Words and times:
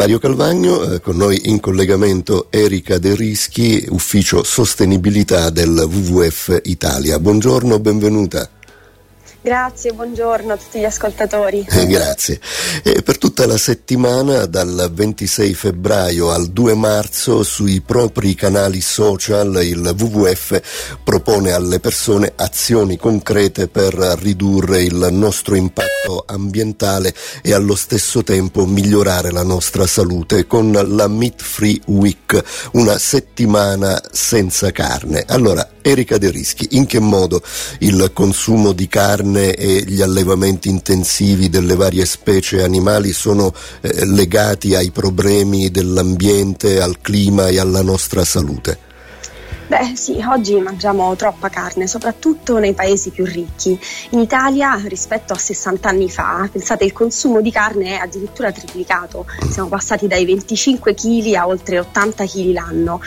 Mario 0.00 0.18
Calvagno, 0.18 0.94
eh, 0.94 1.00
con 1.02 1.18
noi 1.18 1.50
in 1.50 1.60
collegamento 1.60 2.46
Erika 2.48 2.96
De 2.96 3.14
Rischi, 3.14 3.84
ufficio 3.90 4.42
sostenibilità 4.42 5.50
del 5.50 5.76
WWF 5.76 6.58
Italia. 6.62 7.18
Buongiorno, 7.18 7.78
benvenuta. 7.80 8.48
Grazie, 9.42 9.92
buongiorno 9.92 10.54
a 10.54 10.56
tutti 10.56 10.78
gli 10.78 10.84
ascoltatori. 10.84 11.66
Eh, 11.68 11.86
grazie. 11.86 12.40
Eh, 12.82 13.02
per 13.02 13.18
tutta 13.40 13.52
la 13.54 13.58
settimana, 13.58 14.44
dal 14.44 14.90
26 14.92 15.54
febbraio 15.54 16.30
al 16.30 16.48
2 16.48 16.74
marzo, 16.74 17.42
sui 17.42 17.80
propri 17.80 18.34
canali 18.34 18.82
social 18.82 19.64
il 19.64 19.78
WWF 19.78 20.60
propone 21.02 21.52
alle 21.52 21.80
persone 21.80 22.34
azioni 22.36 22.98
concrete 22.98 23.68
per 23.68 23.94
ridurre 23.94 24.82
il 24.82 25.08
nostro 25.10 25.54
impatto 25.54 26.24
ambientale 26.26 27.14
e 27.42 27.54
allo 27.54 27.76
stesso 27.76 28.22
tempo 28.22 28.66
migliorare 28.66 29.30
la 29.30 29.42
nostra 29.42 29.86
salute 29.86 30.46
con 30.46 30.70
la 30.72 31.08
Meat 31.08 31.40
Free 31.40 31.80
Week, 31.86 32.42
una 32.72 32.98
settimana 32.98 34.02
senza 34.12 34.70
carne. 34.70 35.24
Allora, 35.26 35.66
Erika 35.80 36.18
De 36.18 36.30
Rischi, 36.30 36.68
in 36.72 36.84
che 36.84 37.00
modo 37.00 37.40
il 37.78 38.10
consumo 38.12 38.72
di 38.72 38.86
carne 38.86 39.54
e 39.54 39.82
gli 39.86 40.02
allevamenti 40.02 40.68
intensivi 40.68 41.48
delle 41.48 41.74
varie 41.74 42.04
specie 42.04 42.62
animali 42.62 43.14
sono 43.14 43.29
eh, 43.80 44.04
legati 44.06 44.74
ai 44.74 44.90
problemi 44.90 45.70
dell'ambiente, 45.70 46.80
al 46.80 47.00
clima 47.00 47.48
e 47.48 47.58
alla 47.58 47.82
nostra 47.82 48.24
salute? 48.24 48.88
Beh 49.70 49.92
sì, 49.94 50.20
oggi 50.28 50.56
mangiamo 50.56 51.14
troppa 51.14 51.48
carne, 51.48 51.86
soprattutto 51.86 52.58
nei 52.58 52.74
paesi 52.74 53.10
più 53.10 53.24
ricchi. 53.24 53.78
In 54.10 54.18
Italia 54.18 54.74
rispetto 54.86 55.32
a 55.32 55.36
60 55.36 55.88
anni 55.88 56.10
fa, 56.10 56.48
pensate, 56.50 56.84
il 56.84 56.92
consumo 56.92 57.40
di 57.40 57.52
carne 57.52 57.96
è 57.96 58.00
addirittura 58.02 58.50
triplicato. 58.50 59.26
Siamo 59.48 59.68
passati 59.68 60.08
dai 60.08 60.24
25 60.24 60.92
kg 60.92 61.34
a 61.34 61.46
oltre 61.46 61.78
80 61.78 62.24
kg 62.24 62.52
l'anno 62.52 63.00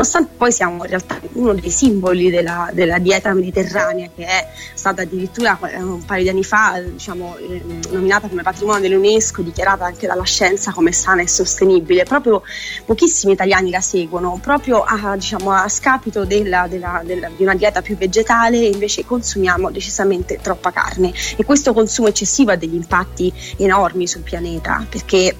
nonostante 0.00 0.32
poi 0.36 0.50
siamo 0.50 0.82
in 0.84 0.88
realtà 0.88 1.20
uno 1.34 1.52
dei 1.52 1.70
simboli 1.70 2.30
della, 2.30 2.70
della 2.72 2.98
dieta 2.98 3.34
mediterranea 3.34 4.08
che 4.14 4.24
è 4.24 4.48
stata 4.74 5.02
addirittura 5.02 5.58
eh, 5.68 5.82
un 5.82 6.02
paio 6.04 6.22
di 6.22 6.28
anni 6.30 6.42
fa 6.42 6.80
diciamo, 6.80 7.36
eh, 7.36 7.62
nominata 7.90 8.28
come 8.28 8.42
patrimonio 8.42 8.80
dell'UNESCO, 8.80 9.42
dichiarata 9.42 9.84
anche 9.84 10.06
dalla 10.06 10.24
scienza 10.24 10.72
come 10.72 10.92
sana 10.92 11.20
e 11.20 11.28
sostenibile. 11.28 12.04
Proprio 12.04 12.42
pochissimi 12.86 13.34
italiani 13.34 13.70
la 13.70 13.82
seguono, 13.82 14.38
proprio 14.42 14.82
a, 14.82 15.16
diciamo, 15.16 15.52
a 15.52 15.68
scapito 15.68 16.24
della, 16.24 16.66
della, 16.66 17.02
di 17.04 17.42
una 17.42 17.54
dieta 17.54 17.82
più 17.82 17.96
vegetale 17.96 18.56
invece 18.56 19.04
consumiamo 19.04 19.70
decisamente 19.70 20.38
troppa 20.40 20.70
carne 20.70 21.12
e 21.36 21.44
questo 21.44 21.74
consumo 21.74 22.08
eccessivo 22.08 22.52
ha 22.52 22.56
degli 22.56 22.74
impatti 22.74 23.32
enormi 23.58 24.06
sul 24.06 24.22
pianeta 24.22 24.86
perché 24.88 25.34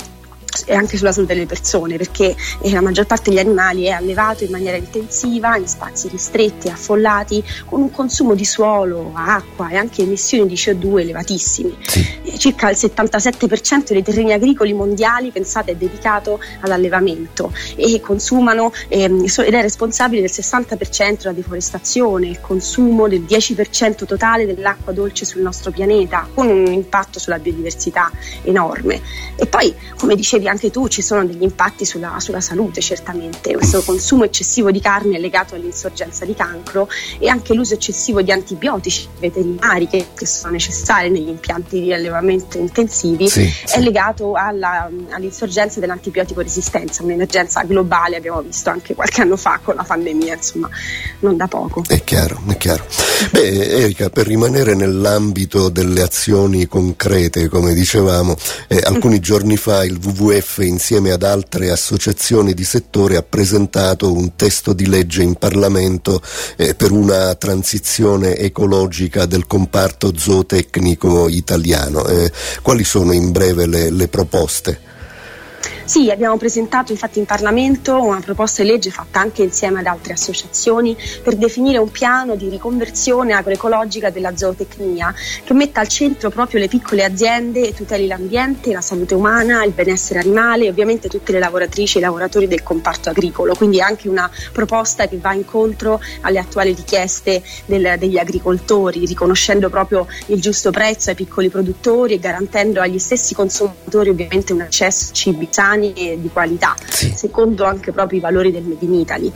e 0.67 0.75
anche 0.75 0.97
sulla 0.97 1.13
salute 1.13 1.35
delle 1.35 1.47
persone 1.47 1.97
perché 1.97 2.35
eh, 2.63 2.71
la 2.71 2.81
maggior 2.81 3.07
parte 3.07 3.31
degli 3.31 3.39
animali 3.39 3.85
è 3.85 3.91
allevato 3.91 4.45
in 4.45 4.51
maniera 4.51 4.77
intensiva 4.77 5.57
in 5.57 5.67
spazi 5.67 6.09
ristretti, 6.09 6.69
affollati 6.69 7.43
con 7.67 7.81
un 7.81 7.91
consumo 7.91 8.35
di 8.35 8.45
suolo, 8.45 9.13
acqua 9.15 9.69
e 9.71 9.77
anche 9.77 10.03
emissioni 10.03 10.47
di 10.47 10.55
CO2 10.55 11.01
elevatissimi 11.01 11.77
sì. 11.87 12.21
eh, 12.25 12.39
circa 12.39 12.71
il 12.71 12.77
77% 12.77 13.93
dei 13.93 14.03
terreni 14.03 14.33
agricoli 14.33 14.73
mondiali 14.73 15.31
pensate 15.31 15.73
è 15.73 15.77
dedicato 15.77 16.41
all'allevamento 16.61 17.53
e 17.77 18.01
consumano 18.01 18.73
ehm, 18.89 19.25
ed 19.25 19.55
è 19.55 19.61
responsabile 19.61 20.21
del 20.21 20.31
60% 20.31 21.19
della 21.19 21.33
deforestazione 21.33 22.29
il 22.29 22.41
consumo 22.41 23.09
del 23.09 23.23
10% 23.23 24.05
totale 24.05 24.47
dell'acqua 24.47 24.93
dolce 24.93 25.25
sul 25.25 25.43
nostro 25.43 25.71
pianeta 25.71 26.29
con 26.33 26.49
un 26.49 26.73
impatto 26.73 27.19
sulla 27.19 27.39
biodiversità 27.39 28.11
enorme 28.43 29.01
e 29.37 29.47
poi 29.47 29.75
come 29.97 30.15
dicevi 30.15 30.40
dicevi 30.41 30.49
anche 30.49 30.71
tu, 30.71 30.89
ci 30.89 31.03
sono 31.03 31.25
degli 31.25 31.43
impatti 31.43 31.85
sulla, 31.85 32.17
sulla, 32.19 32.41
salute 32.41 32.81
certamente. 32.81 33.53
Questo 33.55 33.83
consumo 33.83 34.25
eccessivo 34.25 34.71
di 34.71 34.81
carne 34.81 35.17
è 35.17 35.21
legato 35.21 35.55
all'insorgenza 35.55 36.25
di 36.25 36.35
cancro 36.35 36.89
e 37.19 37.29
anche 37.29 37.55
l'uso 37.55 37.75
eccessivo 37.75 38.23
di 38.23 38.33
antibiotici 38.33 39.07
veterinari 39.19 39.87
che, 39.87 40.07
che 40.15 40.27
sono 40.27 40.53
necessari 40.53 41.11
negli 41.11 41.29
impianti 41.29 41.81
di 41.81 41.93
allevamento 41.93 42.59
intensivi 42.59 43.29
sì, 43.29 43.43
è 43.43 43.67
sì. 43.67 43.83
legato 43.83 44.33
alla, 44.35 44.91
all'insorgenza 45.11 45.81
dell'antibiotico 45.81 46.41
resistenza, 46.41 47.03
un'emergenza 47.03 47.63
globale, 47.63 48.17
abbiamo 48.17 48.41
visto 48.41 48.71
anche 48.71 48.95
qualche 48.95 49.21
anno 49.21 49.37
fa 49.37 49.61
con 49.63 49.75
la 49.75 49.85
pandemia, 49.85 50.35
insomma, 50.35 50.69
non 51.21 51.37
da 51.37 51.47
poco. 51.47 51.85
È 51.87 52.03
chiaro, 52.03 52.41
è 52.49 52.57
chiaro. 52.57 52.85
Beh, 53.31 53.83
Erika, 53.83 54.09
per 54.09 54.27
rimanere 54.27 54.75
nell'ambito 54.75 55.69
delle 55.69 56.03
azioni 56.03 56.67
concrete, 56.67 57.49
come 57.49 57.75
dicevamo, 57.75 58.35
eh, 58.69 58.81
alcuni 58.83 59.21
giorni 59.21 59.57
fa 59.57 59.85
il 59.85 59.99
WWF 60.03 60.30
WWF 60.31 60.59
insieme 60.59 61.11
ad 61.11 61.25
altre 61.25 61.71
associazioni 61.71 62.55
di 62.55 62.63
settore 62.63 63.17
ha 63.17 63.23
presentato 63.23 64.13
un 64.13 64.37
testo 64.37 64.73
di 64.73 64.87
legge 64.87 65.23
in 65.23 65.35
Parlamento 65.35 66.23
eh, 66.57 66.75
per 66.77 66.93
una 66.93 67.35
transizione 67.35 68.37
ecologica 68.37 69.27
del 69.27 69.49
comparto 69.49 70.17
zootecnico 70.17 71.29
italiano. 71.29 72.07
Eh, 72.07 72.31
quali 72.63 72.85
sono 72.85 73.13
in 73.13 73.33
breve 73.33 73.67
le, 73.67 73.91
le 73.91 74.07
proposte? 74.07 74.89
Sì, 75.91 76.09
abbiamo 76.09 76.37
presentato 76.37 76.93
infatti 76.93 77.19
in 77.19 77.25
Parlamento 77.25 78.01
una 78.01 78.21
proposta 78.21 78.63
di 78.63 78.69
legge 78.69 78.91
fatta 78.91 79.19
anche 79.19 79.43
insieme 79.43 79.81
ad 79.81 79.87
altre 79.87 80.13
associazioni 80.13 80.97
per 81.21 81.35
definire 81.35 81.79
un 81.79 81.91
piano 81.91 82.37
di 82.37 82.49
riconversione 82.49 83.33
agroecologica 83.33 84.09
della 84.09 84.37
zootecnia 84.37 85.13
che 85.43 85.53
metta 85.53 85.81
al 85.81 85.89
centro 85.89 86.31
proprio 86.31 86.61
le 86.61 86.69
piccole 86.69 87.03
aziende 87.03 87.67
e 87.67 87.75
tuteli 87.75 88.07
l'ambiente, 88.07 88.73
la 88.73 88.81
salute 88.81 89.17
umana, 89.17 89.65
il 89.65 89.73
benessere 89.73 90.21
animale 90.21 90.67
e 90.67 90.69
ovviamente 90.69 91.09
tutte 91.09 91.33
le 91.33 91.41
lavoratrici 91.41 91.97
e 91.97 91.99
i 91.99 92.05
lavoratori 92.05 92.47
del 92.47 92.63
comparto 92.63 93.09
agricolo. 93.09 93.57
Quindi 93.57 93.81
anche 93.81 94.09
una 94.09 94.31
proposta 94.53 95.09
che 95.09 95.19
va 95.19 95.33
incontro 95.33 96.01
alle 96.21 96.39
attuali 96.39 96.73
richieste 96.73 97.43
del, 97.67 97.97
degli 97.99 98.17
agricoltori, 98.17 99.07
riconoscendo 99.07 99.69
proprio 99.69 100.07
il 100.27 100.41
giusto 100.41 100.71
prezzo 100.71 101.11
ai 101.11 101.17
piccoli 101.17 101.49
produttori 101.49 102.15
e 102.15 102.21
garantendo 102.21 102.81
agli 102.81 103.01
stessi 103.01 103.35
consumatori 103.35 104.11
ovviamente 104.11 104.53
un 104.53 104.61
accesso 104.61 105.11
a 105.11 105.15
cibi 105.15 105.49
sani 105.51 105.79
e 105.89 106.21
di 106.21 106.31
qualità, 106.33 106.75
sì. 106.79 107.13
secondo 107.15 107.65
anche 107.65 107.93
proprio 107.93 108.19
i 108.19 108.21
valori 108.21 108.51
del 108.51 108.65
Made 108.65 108.85
in 108.85 108.95
Italy. 108.95 109.33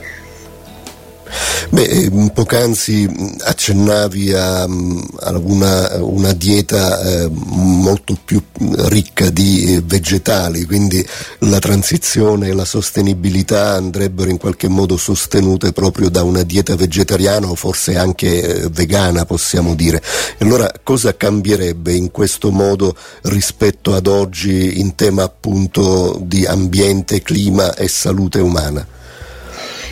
Beh, 1.69 1.83
eh, 1.83 2.31
poc'anzi 2.31 3.09
accennavi 3.39 4.33
a, 4.33 4.61
a 4.63 5.37
una, 5.37 5.97
una, 6.03 6.33
dieta 6.33 7.01
eh, 7.01 7.29
molto 7.31 8.17
più 8.23 8.41
ricca 8.87 9.29
di 9.29 9.73
eh, 9.73 9.81
vegetali, 9.83 10.65
quindi 10.65 11.05
la 11.39 11.59
transizione 11.59 12.49
e 12.49 12.53
la 12.53 12.65
sostenibilità 12.65 13.73
andrebbero 13.73 14.29
in 14.29 14.37
qualche 14.37 14.67
modo 14.67 14.95
sostenute 14.95 15.71
proprio 15.71 16.09
da 16.09 16.23
una 16.23 16.43
dieta 16.43 16.75
vegetariana 16.75 17.49
o 17.49 17.55
forse 17.55 17.97
anche 17.97 18.63
eh, 18.63 18.69
vegana, 18.69 19.25
possiamo 19.25 19.73
dire. 19.75 20.01
Allora 20.39 20.71
cosa 20.83 21.17
cambierebbe 21.17 21.93
in 21.93 22.11
questo 22.11 22.51
modo 22.51 22.95
rispetto 23.23 23.95
ad 23.95 24.07
oggi 24.07 24.79
in 24.79 24.95
tema 24.95 25.23
appunto 25.23 26.19
di 26.21 26.45
ambiente, 26.45 27.21
clima 27.21 27.73
e 27.73 27.87
salute 27.87 28.39
umana? 28.39 28.85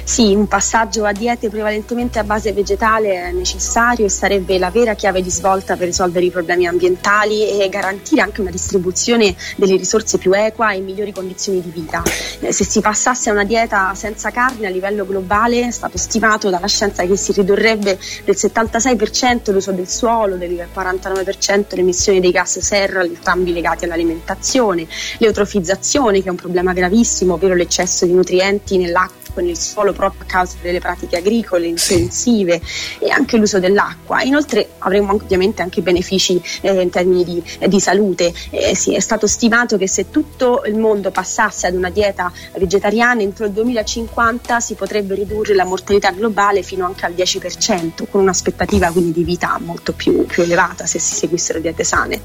Sì, 0.05 0.35
un 0.35 0.47
passaggio 0.47 1.05
a 1.05 1.13
diete 1.13 1.49
prevalentemente 1.49 2.19
a 2.19 2.25
base 2.25 2.51
vegetale 2.51 3.29
è 3.29 3.31
necessario 3.31 4.05
e 4.05 4.09
sarebbe 4.09 4.59
la 4.59 4.69
vera 4.69 4.95
chiave 4.95 5.21
di 5.21 5.31
svolta 5.31 5.77
per 5.77 5.87
risolvere 5.87 6.25
i 6.25 6.29
problemi 6.29 6.67
ambientali 6.67 7.49
e 7.59 7.69
garantire 7.69 8.21
anche 8.21 8.41
una 8.41 8.51
distribuzione 8.51 9.33
delle 9.55 9.77
risorse 9.77 10.17
più 10.17 10.33
equa 10.33 10.73
e 10.73 10.81
migliori 10.81 11.13
condizioni 11.13 11.61
di 11.61 11.69
vita. 11.69 12.03
Eh, 12.41 12.51
se 12.51 12.65
si 12.65 12.81
passasse 12.81 13.29
a 13.29 13.33
una 13.33 13.45
dieta 13.45 13.95
senza 13.95 14.29
carne 14.29 14.67
a 14.67 14.69
livello 14.69 15.05
globale 15.05 15.67
è 15.67 15.71
stato 15.71 15.97
stimato 15.97 16.49
dalla 16.49 16.67
scienza 16.67 17.05
che 17.05 17.15
si 17.15 17.31
ridurrebbe 17.31 17.97
del 18.25 18.35
76% 18.35 19.53
l'uso 19.53 19.71
del 19.71 19.87
suolo, 19.87 20.35
del 20.35 20.67
49% 20.75 21.75
le 21.75 21.81
emissioni 21.81 22.19
dei 22.19 22.31
gas 22.31 22.59
serra, 22.59 23.03
entrambi 23.03 23.53
legati 23.53 23.85
all'alimentazione, 23.85 24.85
l'eutrofizzazione 25.19 26.21
che 26.21 26.27
è 26.27 26.31
un 26.31 26.35
problema 26.35 26.73
gravissimo, 26.73 27.35
ovvero 27.35 27.55
l'eccesso 27.55 28.05
di 28.05 28.13
nutrienti 28.13 28.77
nell'acqua 28.77 29.22
con 29.33 29.45
il 29.45 29.57
suolo 29.57 29.93
proprio 29.93 30.21
a 30.21 30.25
causa 30.25 30.55
delle 30.61 30.79
pratiche 30.79 31.17
agricole 31.17 31.67
intensive 31.67 32.61
sì. 32.63 33.05
e 33.05 33.11
anche 33.11 33.37
l'uso 33.37 33.59
dell'acqua. 33.59 34.21
Inoltre 34.21 34.69
avremo 34.79 35.13
ovviamente 35.13 35.61
anche 35.61 35.81
benefici 35.81 36.41
eh, 36.61 36.81
in 36.81 36.89
termini 36.89 37.23
di, 37.23 37.43
eh, 37.59 37.67
di 37.67 37.79
salute. 37.79 38.33
Eh, 38.49 38.75
sì, 38.75 38.93
è 38.95 38.99
stato 38.99 39.27
stimato 39.27 39.77
che 39.77 39.87
se 39.87 40.09
tutto 40.09 40.63
il 40.65 40.77
mondo 40.77 41.11
passasse 41.11 41.67
ad 41.67 41.75
una 41.75 41.89
dieta 41.89 42.31
vegetariana 42.57 43.21
entro 43.21 43.45
il 43.45 43.51
2050 43.51 44.59
si 44.59 44.75
potrebbe 44.75 45.15
ridurre 45.15 45.53
la 45.53 45.65
mortalità 45.65 46.11
globale 46.11 46.61
fino 46.63 46.85
anche 46.85 47.05
al 47.05 47.13
10%, 47.13 48.05
con 48.09 48.21
un'aspettativa 48.21 48.91
quindi 48.91 49.13
di 49.13 49.23
vita 49.23 49.59
molto 49.61 49.93
più, 49.93 50.25
più 50.25 50.43
elevata 50.43 50.85
se 50.85 50.99
si 50.99 51.15
seguissero 51.15 51.59
diete 51.59 51.83
sane. 51.83 52.21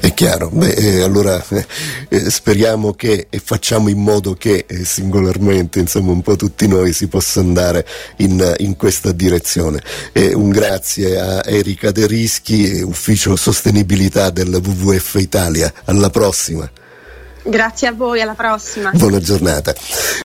È 0.00 0.12
chiaro, 0.14 0.50
Beh, 0.50 0.72
eh, 0.72 1.02
allora 1.02 1.42
eh, 1.50 1.66
eh, 2.08 2.30
speriamo 2.30 2.92
che 2.92 3.26
e 3.30 3.38
facciamo 3.38 3.88
in 3.88 3.98
modo 3.98 4.34
che 4.34 4.66
singolarmente 4.82 5.78
insomma 5.78 6.12
un 6.12 6.22
po' 6.22 6.36
tutti 6.42 6.66
noi 6.66 6.92
si 6.92 7.06
possa 7.06 7.38
andare 7.38 7.86
in, 8.16 8.54
in 8.56 8.74
questa 8.74 9.12
direzione. 9.12 9.80
E 10.10 10.34
un 10.34 10.50
grazie 10.50 11.20
a 11.20 11.40
Erika 11.44 11.92
De 11.92 12.04
Rischi, 12.08 12.82
ufficio 12.84 13.36
sostenibilità 13.36 14.30
del 14.30 14.48
WWF 14.52 15.14
Italia. 15.20 15.72
Alla 15.84 16.10
prossima. 16.10 16.68
Grazie 17.44 17.86
a 17.86 17.92
voi, 17.92 18.20
alla 18.20 18.34
prossima. 18.34 18.90
Buona 18.92 19.20
giornata. 19.20 19.72